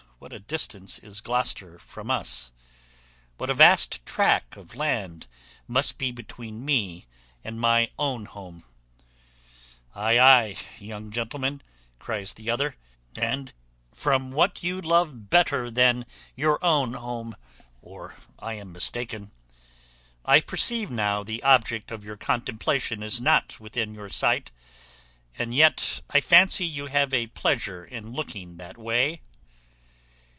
[0.21, 2.51] what a distance is Gloucester from us!
[3.39, 5.25] What a vast track of land
[5.67, 7.07] must be between me
[7.43, 8.63] and my own home!"
[9.95, 11.63] "Ay, ay, young gentleman,"
[11.97, 12.75] cries the other,
[13.15, 13.49] "and by your sighing,
[13.95, 16.05] from what you love better than
[16.35, 17.35] your own home,
[17.81, 19.31] or I am mistaken.
[20.23, 24.51] I perceive now the object of your contemplation is not within your sight,
[25.39, 29.21] and yet I fancy you have a pleasure in looking that way."